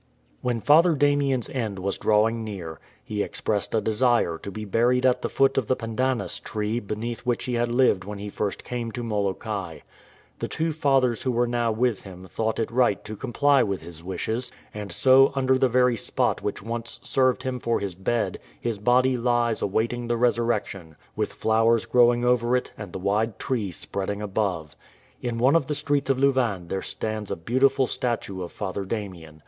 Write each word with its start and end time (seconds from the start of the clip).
When 0.41 0.61
Father 0.61 0.95
Damien's 0.95 1.47
end 1.49 1.77
was 1.77 1.99
drawing 1.99 2.43
near, 2.43 2.79
he 3.03 3.23
ex 3.23 3.39
pressed 3.39 3.75
a 3.75 3.81
desire 3.81 4.39
to 4.39 4.49
be 4.49 4.65
buried 4.65 5.05
at 5.05 5.21
the 5.21 5.29
foot 5.29 5.59
of 5.59 5.67
the 5.67 5.75
pandanus 5.75 6.39
tree 6.39 6.79
beneath 6.79 7.19
which 7.19 7.43
he 7.43 7.53
had 7.53 7.71
lived 7.71 8.03
when 8.03 8.17
he 8.17 8.27
first 8.27 8.63
came 8.63 8.91
to 8.93 9.03
Molokai. 9.03 9.81
The 10.39 10.47
two 10.47 10.73
fathers 10.73 11.21
who 11.21 11.31
were 11.31 11.45
now 11.45 11.71
with 11.71 12.01
him 12.01 12.25
thought 12.27 12.57
it 12.57 12.71
right 12.71 13.05
to 13.05 13.15
comply 13.15 13.61
with 13.61 13.83
his 13.83 14.03
wishes; 14.03 14.51
and 14.73 14.91
so 14.91 15.33
unde: 15.35 15.61
the 15.61 15.69
very 15.69 15.97
spot 15.97 16.41
which 16.41 16.63
once 16.63 16.99
served 17.03 17.43
him 17.43 17.59
for 17.59 17.79
his 17.79 17.93
bed 17.93 18.39
his 18.59 18.79
body 18.79 19.17
lies 19.17 19.61
awaiting 19.61 20.07
the 20.07 20.17
Resurrection, 20.17 20.95
with 21.15 21.31
flowers 21.31 21.85
growing 21.85 22.25
over 22.25 22.55
it 22.55 22.71
and 22.75 22.91
the 22.91 22.97
wide 22.97 23.37
tree 23.37 23.71
spreading 23.71 24.19
above. 24.23 24.75
In 25.21 25.37
one 25.37 25.55
of 25.55 25.67
the 25.67 25.75
streets 25.75 26.09
of 26.09 26.17
Lou 26.17 26.31
vain 26.31 26.69
there 26.69 26.81
stands 26.81 27.29
a 27.29 27.35
beautiful 27.35 27.85
statue 27.85 28.41
of 28.41 28.51
Father 28.51 28.83
Damien. 28.83 29.39